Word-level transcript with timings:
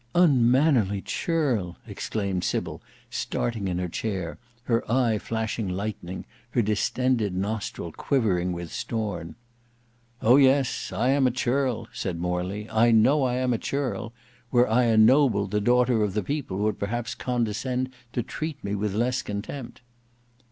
"Unmannerly 0.15 0.99
churl!" 1.03 1.77
exclaimed 1.85 2.43
Sybil 2.43 2.81
starting 3.11 3.67
in 3.67 3.77
her 3.77 3.87
chair, 3.87 4.39
her 4.63 4.91
eye 4.91 5.19
flashing 5.19 5.69
lightning, 5.69 6.25
her 6.49 6.63
distended 6.63 7.35
nostril 7.35 7.91
quivering 7.91 8.51
with 8.51 8.73
scorn. 8.73 9.35
"Oh! 10.19 10.37
yes. 10.37 10.91
I 10.91 11.09
am 11.09 11.27
a 11.27 11.29
churl," 11.29 11.87
said 11.93 12.17
Morley; 12.17 12.67
"I 12.71 12.89
know 12.89 13.21
I 13.21 13.35
am 13.35 13.53
a 13.53 13.59
churl. 13.59 14.11
Were 14.49 14.67
I 14.67 14.85
a 14.85 14.97
noble 14.97 15.45
the 15.45 15.61
daughter 15.61 16.01
of 16.01 16.15
the 16.15 16.23
people 16.23 16.57
would 16.57 16.79
perhaps 16.79 17.13
condescend 17.13 17.91
to 18.13 18.23
treat 18.23 18.63
me 18.63 18.73
with 18.73 18.95
less 18.95 19.21
contempt." 19.21 19.81